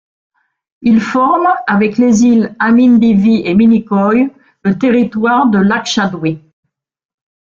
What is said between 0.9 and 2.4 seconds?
forme avec les